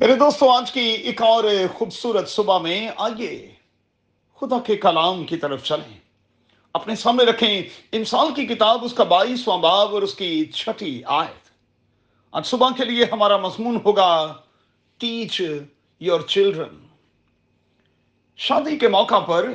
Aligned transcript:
میرے 0.00 0.14
دوستوں 0.14 0.48
آج 0.48 0.72
کی 0.72 0.80
ایک 0.80 1.22
اور 1.22 1.44
خوبصورت 1.74 2.28
صبح 2.28 2.58
میں 2.58 2.88
آئیے 2.96 3.54
خدا 4.40 4.58
کے 4.58 4.76
کلام 4.76 5.24
کی 5.24 5.36
طرف 5.36 5.64
چلیں۔ 5.64 5.98
اپنے 6.72 6.96
سامنے 6.96 7.24
رکھیں، 7.24 7.62
انسان 7.92 8.34
کی 8.34 8.46
کتاب، 8.46 8.84
اس 8.84 8.92
کا 8.92 9.04
بائیسواں 9.04 9.58
باب 9.58 9.94
اور 9.94 10.02
اس 10.02 10.14
کی 10.14 10.44
چھٹی 10.44 11.02
آیت۔ 11.04 11.50
آج 12.32 12.46
صبح 12.46 12.68
کے 12.76 12.84
لیے 12.84 13.04
ہمارا 13.12 13.36
مضمون 13.36 13.78
ہوگا 13.84 14.34
ٹیچ 14.98 15.42
یور 16.00 16.20
چلڈرن 16.20 16.86
شادی 18.36 18.78
کے 18.78 18.88
موقع 18.88 19.18
پر 19.18 19.48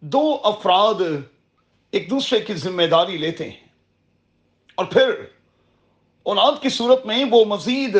دو 0.00 0.38
افراد 0.42 1.02
ایک 1.90 2.10
دوسرے 2.10 2.40
کی 2.40 2.54
ذمہ 2.54 2.82
داری 2.82 3.16
لیتے 3.18 3.50
ہیں۔ 3.50 3.68
اور 4.74 4.84
پھر 4.84 5.24
اولاد 6.22 6.52
کی 6.62 6.68
صورت 6.68 7.06
میں 7.06 7.24
وہ 7.30 7.44
مزید 7.44 7.96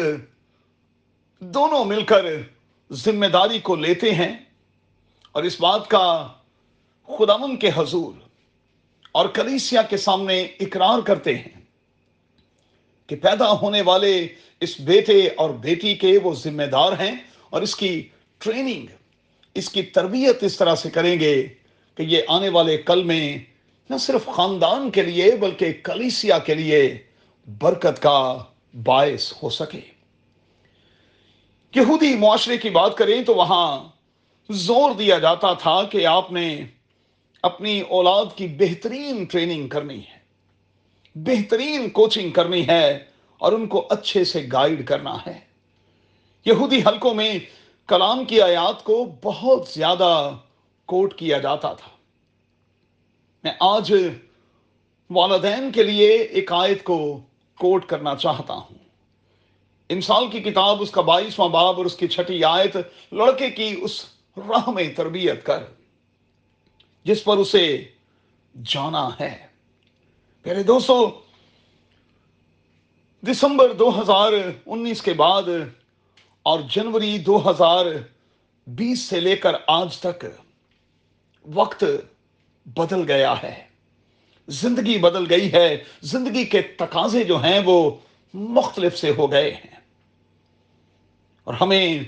دونوں 1.41 1.84
مل 1.84 2.04
کر 2.04 2.25
ذمہ 2.93 3.26
داری 3.26 3.58
کو 3.58 3.76
لیتے 3.76 4.14
ہیں 4.14 4.36
اور 5.32 5.43
اس 5.43 5.61
بات 5.61 5.89
کا 5.89 6.29
خداون 7.07 7.57
کے 7.57 7.71
حضور 7.75 8.12
اور 9.12 9.29
کلیسیا 9.29 9.82
کے 9.82 9.96
سامنے 9.96 10.40
اقرار 10.61 11.00
کرتے 11.00 11.35
ہیں 11.35 11.61
کہ 13.07 13.17
پیدا 13.17 13.50
ہونے 13.53 13.82
والے 13.82 14.29
اس 14.61 14.81
بیٹے 14.81 15.29
اور 15.36 15.50
بیٹی 15.50 15.95
کے 15.95 16.18
وہ 16.22 16.35
ذمہ 16.35 16.62
دار 16.62 16.93
ہیں 16.93 17.14
اور 17.50 17.62
اس 17.62 17.76
کی 17.76 18.09
ٹریننگ، 18.39 18.87
اس 19.54 19.68
کی 19.68 19.82
تربیت 19.82 20.43
اس 20.43 20.57
طرح 20.57 20.75
سے 20.75 20.90
کریں 20.90 21.21
گے 21.21 21.48
کہ 21.95 22.03
یہ 22.03 22.23
آنے 22.29 22.48
والے 22.48 22.76
کل 22.76 23.04
میں 23.04 23.39
نہ 23.90 23.96
صرف 23.96 24.26
خاندان 24.26 24.90
کے 24.90 25.03
لیے 25.03 25.37
بلکہ 25.37 25.73
کلیسیا 25.84 26.39
کے 26.39 26.54
لیے 26.54 26.98
برکت 27.46 28.03
کا 28.03 28.39
باعث 28.84 29.32
ہو 29.43 29.50
سکے۔ 29.50 29.96
یہودی 31.76 32.14
معاشرے 32.16 32.56
کی 32.58 32.70
بات 32.70 32.97
کریں 32.97 33.22
تو 33.25 33.34
وہاں 33.34 33.84
زور 34.51 34.91
دیا 34.91 35.19
جاتا 35.19 35.53
تھا 35.53 35.83
کہ 35.83 36.06
آپ 36.06 36.33
نے 36.33 36.64
اپنی 37.42 37.81
اولاد 37.81 38.25
کی 38.34 38.47
بہترین 38.48 39.25
ٹریننگ 39.25 39.69
کرنی 39.69 39.98
ہے، 39.98 40.19
بہترین 41.14 41.91
کوچنگ 41.91 42.31
کرنی 42.31 42.67
ہے 42.69 43.05
اور 43.39 43.53
ان 43.53 43.67
کو 43.67 43.86
اچھے 43.91 44.25
سے 44.25 44.47
گائیڈ 44.53 44.86
کرنا 44.86 45.17
ہے۔ 45.27 45.39
یہودی 46.45 46.81
حلقوں 46.86 47.14
میں 47.14 47.39
کلام 47.86 48.25
کی 48.25 48.41
آیات 48.41 48.84
کو 48.84 49.05
بہت 49.23 49.69
زیادہ 49.69 50.31
کوٹ 50.86 51.14
کیا 51.14 51.39
جاتا 51.39 51.73
تھا۔ 51.73 51.89
میں 53.45 53.53
آج 53.61 53.95
والدین 55.11 55.70
کے 55.73 55.83
لیے 55.83 56.11
ایک 56.11 56.53
آیت 56.53 56.84
کو 56.84 57.20
کوٹ 57.58 57.86
کرنا 57.86 58.14
چاہتا 58.17 58.55
ہوں۔ 58.55 58.86
انسان 59.89 60.31
کی 60.31 60.41
کتاب، 60.41 60.83
اس 60.83 60.91
کا 60.91 61.01
بائیسواں 61.01 61.48
باب 61.48 61.77
اور 61.77 61.84
اس 61.84 61.97
کی 61.97 62.09
چھٹی 62.09 62.45
آیت 62.45 62.77
لڑکے 63.12 63.51
کی 63.51 63.77
اس 63.83 64.05
راہ 64.37 64.70
میں 64.70 64.95
تربیت 64.97 65.47
کر، 65.47 65.65
جس 67.05 67.25
پر 67.25 67.37
اسے 67.37 67.84
جانا 68.64 69.09
ہے۔ 69.20 69.47
پہلے 70.42 70.62
دوستو، 70.62 71.20
دسمبر 73.23 73.73
دو 73.73 74.01
ہزار 74.01 74.33
انیس 74.67 75.03
کے 75.03 75.12
بعد 75.12 75.42
اور 76.42 76.61
جنوری 76.70 77.19
دو 77.19 77.51
ہزار 77.51 77.87
بیس 78.67 79.01
سے 79.01 79.20
لے 79.20 79.37
کر 79.37 79.53
آج 79.67 79.98
تک 79.98 80.27
وقت 81.55 81.84
بدل 82.67 83.11
گیا 83.12 83.34
ہے۔ 83.42 83.67
زندگی 84.48 84.98
بدل 84.98 85.31
گئی 85.31 85.53
ہے۔ 85.53 85.84
زندگی 86.01 86.45
کے 86.45 86.62
تقاضے 86.62 87.25
جو 87.25 87.42
ہیں 87.45 87.61
وہ 87.64 87.91
مختلف 88.34 88.98
سے 88.98 89.11
ہو 89.11 89.33
گئے 89.33 89.55
ہیں۔ 89.55 89.76
اور 91.47 91.55
ہمیں 91.55 91.98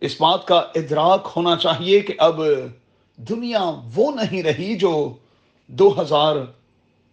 اس 0.00 0.20
بات 0.20 0.46
کا 0.46 0.58
ادراک 0.74 1.32
ہونا 1.36 1.56
چاہیے 1.56 2.00
کہ 2.00 2.14
اب 2.18 2.40
دنیا 3.16 3.72
وہ 3.94 4.10
نہیں 4.10 4.42
رہی 4.42 4.76
جو 4.76 5.16
دو 5.66 6.00
ہزار 6.00 6.36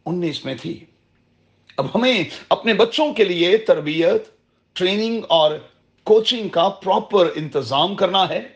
انیس 0.05 0.45
میں 0.45 0.55
تھی۔ 0.61 0.85
اب 1.77 1.85
ہمیں 1.95 2.23
اپنے 2.49 2.73
بچوں 2.73 3.13
کے 3.13 3.23
لیے 3.23 3.57
تربیت، 3.57 4.27
ٹریننگ 4.73 5.21
اور 5.29 5.51
کوچنگ 6.03 6.49
کا 6.49 6.69
پراپر 6.69 7.29
انتظام 7.35 7.95
کرنا 7.95 8.29
ہے۔ 8.29 8.47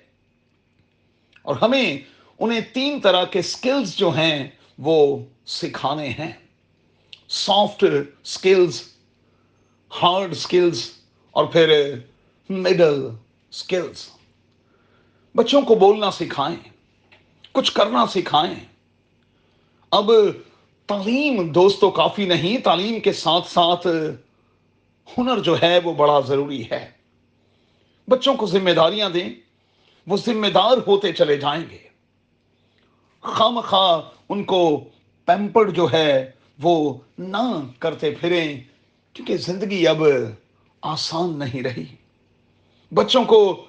اور 1.42 1.56
ہمیں 1.62 1.98
انہیں 2.40 2.62
تین 2.74 3.00
طرح 3.00 3.24
کے 3.24 3.42
سکلز 3.42 3.96
جو 3.96 4.10
ہیں 4.10 4.48
وہ 4.78 5.26
سکھانے 5.46 6.10
ہیں۔ 6.10 6.32
سافٹ 7.30 7.86
سکلز، 8.24 8.82
ہارڈ 10.04 10.34
سکلز 10.34 10.92
اور 11.32 11.46
پھر 11.46 11.94
مڈل 12.52 13.10
سکلز 13.52 14.10
بچوں 15.36 15.62
کو 15.62 15.76
بولنا 15.76 16.12
سکھائیں، 16.12 16.70
کچھ 17.52 17.72
کرنا 17.72 18.06
سکھائیں۔ 18.08 18.56
اب 19.92 20.12
تعلیم 20.86 21.52
دوستو 21.52 21.92
کافی 21.92 22.26
نہیں، 22.26 22.64
تعلیم 22.64 23.00
کے 23.00 23.14
ساتھ 23.14 23.48
ساتھ 23.48 23.88
ہنر 25.18 25.40
جو 25.40 25.62
ہے 25.62 25.80
وہ 25.84 25.94
بڑا 25.94 26.20
ضروری 26.20 26.70
ہے۔ 26.72 26.92
بچوں 28.08 28.36
کو 28.36 28.46
ذمہ 28.46 28.70
داریاں 28.70 29.10
دیں، 29.10 29.30
وہ 30.08 30.18
ذمہ 30.18 30.48
دار 30.48 30.78
ہوتے 30.88 31.14
چلے 31.14 31.38
جائیں 31.38 31.66
گے۔ 31.70 31.88
خام 33.22 33.60
خواہ 33.60 34.02
ان 34.30 34.44
کو 34.44 34.84
پیمپر 35.26 35.70
جو 35.70 35.88
ہے 35.94 36.32
وہ 36.62 36.98
نہ 37.18 37.62
کرتے 37.80 38.12
پھریں، 38.12 38.60
کیونکہ 39.14 39.38
زندگی 39.38 39.88
اب 39.88 40.04
آسان 40.82 41.40
نہیں 41.40 41.64
رہی۔ 41.64 41.86
بچوں 42.94 43.24
کو 43.24 43.66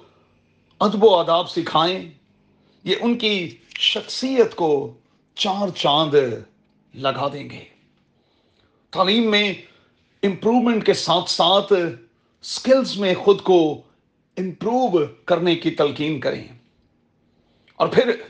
ادب 0.79 1.03
و 1.03 1.15
آداب 1.15 1.49
سکھائیں۔ 1.49 2.11
یہ 2.83 2.95
ان 3.01 3.17
کی 3.17 3.57
شخصیت 3.79 4.55
کو 4.55 4.93
چار 5.35 5.69
چاند 5.69 6.13
لگا 6.93 7.27
دیں 7.33 7.49
گے۔ 7.49 7.63
تعلیم 8.91 9.31
میں 9.31 9.53
امپروومنٹ 10.23 10.85
کے 10.85 10.93
ساتھ 10.93 11.29
ساتھ 11.29 11.73
سکلز 12.41 12.97
میں 12.97 13.15
خود 13.15 13.41
کو 13.41 13.81
امپروو 14.37 15.05
کرنے 15.25 15.55
کی 15.55 15.71
تلقین 15.71 16.19
کریں۔ 16.19 16.47
اور 17.75 17.87
پھر 17.87 18.21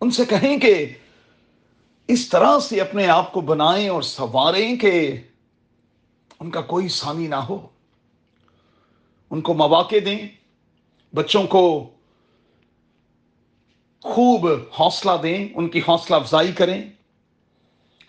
ان 0.00 0.10
سے 0.10 0.24
کہیں 0.24 0.58
کہ 0.58 0.86
اس 2.08 2.28
طرح 2.28 2.58
سے 2.58 2.80
اپنے 2.80 3.06
آپ 3.06 3.32
کو 3.32 3.40
بنائیں 3.40 3.88
اور 3.88 4.02
سنواریں 4.02 4.76
کہ 4.76 5.16
ان 6.40 6.50
کا 6.50 6.60
کوئی 6.60 6.88
سانی 6.88 7.26
نہ 7.26 7.34
ہو۔ 7.34 7.68
ان 9.34 9.40
کو 9.40 9.54
مواقع 9.54 9.96
دیں، 10.04 10.28
بچوں 11.14 11.44
کو 11.44 11.90
خوب 14.02 14.48
حوصلہ 14.80 15.10
دیں، 15.22 15.48
ان 15.54 15.68
کی 15.68 15.78
حوصلہ 15.78 16.16
افزائی 16.16 16.52
کریں۔ 16.52 16.82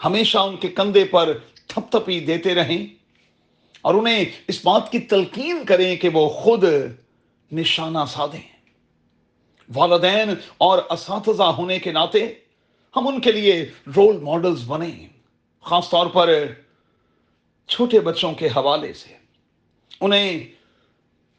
ہمیشہ 0.06 0.38
ان 0.38 0.58
کے 0.58 0.68
کندھے 0.68 1.06
پر 1.06 1.38
تھپ 1.68 1.92
تھپی 1.92 2.20
دیتے 2.20 2.56
رہیں۔ 2.56 2.96
اور 3.82 3.96
انہیں 3.96 4.26
اس 4.48 4.66
بات 4.66 4.92
کی 4.92 5.00
تلقین 5.00 5.66
کریں 5.66 5.96
کہ 5.96 6.10
وہ 6.10 6.30
خود 6.30 6.64
نشانہ 7.52 8.00
سادیں 8.08 8.58
والدین 9.76 10.30
اور 10.58 10.78
اساتذہ 10.90 11.44
ہونے 11.44 11.80
کے 11.80 11.92
ناطے 11.92 12.34
ہم 12.96 13.08
ان 13.08 13.22
کے 13.22 13.32
لیے 13.32 13.72
رول 13.96 14.18
ماڈلز 14.18 14.64
بنے 14.68 15.08
خاص 15.62 15.90
طور 15.90 16.08
پر 16.08 16.52
چھوٹے 17.68 18.00
بچوں 18.00 18.34
کے 18.34 18.48
حوالے 18.48 18.94
سے۔ 18.94 19.14
انہیں 20.02 20.56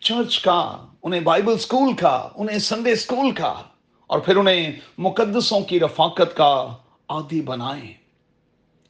چرچ 0.07 0.39
کا، 0.39 0.87
انہیں 1.03 1.21
بائبل 1.21 1.59
سکول 1.59 1.95
کا، 1.95 2.29
انہیں 2.35 2.59
سنڈے 2.59 2.95
سکول 2.95 3.31
کا، 3.31 3.63
اور 4.07 4.19
پھر 4.19 4.37
انہیں 4.37 4.73
مقدسوں 4.99 5.61
کی 5.61 5.81
رفاقت 5.81 6.37
کا 6.37 6.77
عادی 7.09 7.41
بنائیں۔ 7.41 7.95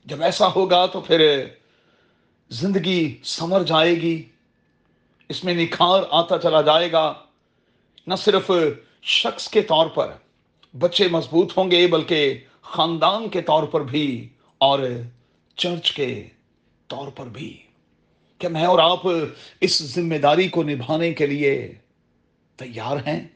جب 0.05 0.23
ایسا 0.23 0.47
ہوگا 0.57 0.87
تو 0.87 1.01
پھر 1.01 1.45
زندگی 2.51 3.19
سمر 3.25 3.63
جائے 3.63 3.95
گی۔ 3.95 4.23
اس 5.29 5.45
میں 5.45 5.55
نکھار 5.55 6.03
آتا 6.11 6.39
چلا 6.39 6.61
جائے 6.61 6.93
گا۔ 6.93 7.15
نہ 8.07 8.15
صرف 8.15 8.51
شخص 9.03 9.49
کے 9.49 9.63
طور 9.63 9.87
پر 9.87 10.13
بچے 10.79 11.09
مضبوط 11.09 11.59
ہوں 11.59 11.71
گے، 11.71 11.87
بلکہ 11.87 12.41
خاندان 12.63 13.29
کے 13.29 13.43
طور 13.43 13.63
پر 13.63 13.81
بھی 13.81 14.29
اور 14.59 14.79
چرچ 15.57 15.93
کے 15.93 16.29
طور 16.87 17.09
پر 17.09 17.27
بھی۔ 17.27 17.63
کہ 18.39 18.49
میں 18.49 18.65
اور 18.65 18.79
آپ 18.79 19.01
اس 19.61 19.83
ذمہ 19.83 20.15
داری 20.15 20.49
کو 20.49 20.63
نبھانے 20.63 21.13
کے 21.13 21.27
لیے 21.27 21.73
تیار 22.57 22.97
ہیں۔ 22.97 23.29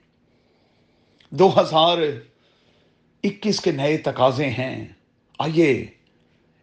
دو 1.30 1.60
ہزار 1.60 1.98
اکیس 3.24 3.60
کے 3.60 3.70
نئے 3.70 3.96
تقاضے 3.96 4.46
ہیں۔ 4.46 4.88
آئیے 5.38 5.86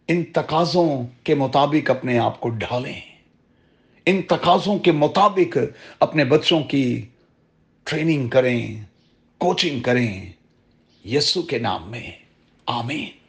ان 0.07 0.23
تقاضوں 0.23 1.07
کے 1.23 1.35
مطابق 1.35 1.89
اپنے 1.89 2.19
آپ 2.19 2.39
کو 2.39 2.49
ڈھالیں۔ 2.49 3.01
ان 4.05 4.21
تقاضوں 4.21 4.79
کے 4.79 4.91
مطابق 4.91 5.57
اپنے 5.99 6.25
بچوں 6.25 6.63
کی 6.63 7.05
ٹریننگ 7.83 8.27
کریں، 8.27 8.83
کوچنگ 9.37 9.79
کریں۔ 9.79 10.31
یسو 11.05 11.41
کے 11.41 11.57
نام 11.57 11.91
میں۔ 11.91 12.11
آمین۔ 12.65 13.26